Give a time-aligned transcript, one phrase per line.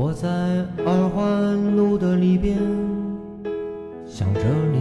[0.00, 0.28] 我在
[0.86, 2.56] 二环路的里边
[4.06, 4.40] 想着
[4.70, 4.78] 你。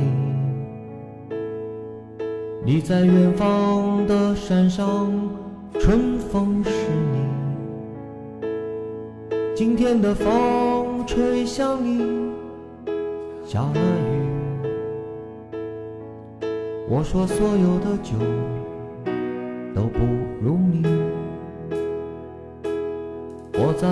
[2.63, 5.11] 你在远方的山上，
[5.79, 6.69] 春风是
[7.11, 7.17] 你。
[9.55, 12.31] 今天的风吹向你，
[13.43, 14.21] 下了雨。
[16.87, 18.13] 我说所有的酒
[19.73, 19.97] 都不
[20.39, 20.85] 如你。
[23.59, 23.87] 我在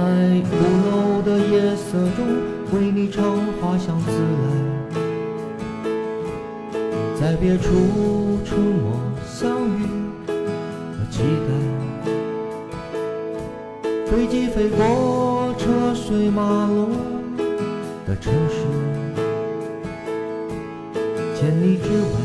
[0.51, 0.55] 鼓
[0.85, 2.21] 楼的夜色中
[2.71, 3.23] 为你唱
[3.59, 4.45] 花香自来。
[7.19, 8.93] 在别处沉默
[9.25, 9.81] 相遇
[10.93, 11.49] 和期待，
[14.05, 16.91] 飞机飞过车水马龙
[18.05, 18.61] 的城市，
[21.35, 22.24] 千里之外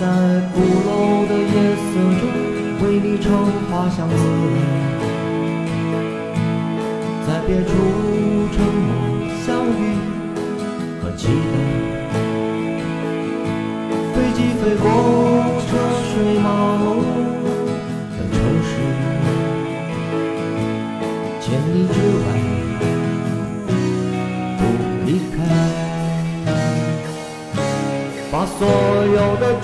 [0.00, 0.06] 在
[0.54, 0.56] 鼓
[0.86, 2.24] 楼的夜色中
[2.80, 3.28] 为你唱
[3.68, 4.58] 花香自来，
[7.26, 7.68] 在别处
[8.50, 8.88] 沉默
[9.44, 9.78] 相遇
[11.02, 11.52] 和期待。
[14.14, 14.86] 飞机飞过
[15.68, 15.70] 车
[16.08, 16.48] 水马
[16.82, 16.88] 龙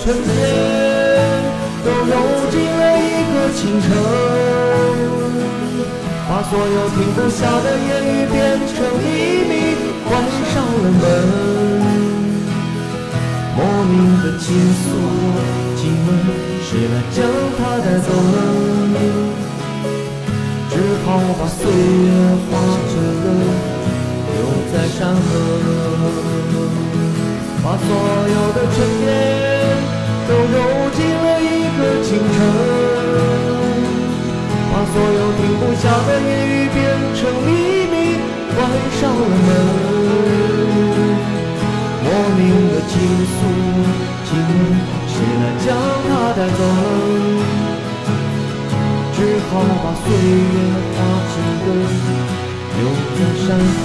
[0.07, 0.31] 有的春天
[1.85, 2.15] 都揉
[2.51, 3.03] 进了一
[3.35, 3.85] 个清晨，
[6.29, 8.35] 把所有停不下的言语变
[8.69, 9.05] 成秘
[9.49, 9.53] 密，
[10.09, 10.11] 关
[10.53, 11.05] 上了门。
[13.57, 14.87] 莫名的情愫，
[15.77, 16.09] 请问
[16.63, 17.19] 谁来将
[17.59, 18.99] 它带走呢？
[20.71, 20.75] 只
[21.05, 21.07] 好
[21.41, 22.07] 把岁月
[22.47, 22.53] 化
[22.93, 23.25] 成歌，
[36.21, 36.77] 言语变
[37.15, 37.49] 成秘
[37.93, 37.95] 密，
[38.55, 38.59] 关
[38.99, 39.49] 上了门。
[42.05, 42.41] 莫名
[42.73, 42.93] 的情
[43.35, 43.39] 愫，
[44.25, 44.59] 请问
[45.09, 45.67] 谁来将
[46.09, 46.61] 它带走？
[49.15, 49.19] 只
[49.49, 49.51] 好
[49.83, 50.55] 把岁月
[50.93, 50.97] 化
[51.33, 51.35] 成
[51.65, 51.67] 歌，
[52.77, 52.79] 留
[53.17, 53.85] 在山河。